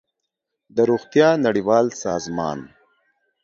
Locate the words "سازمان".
2.03-2.59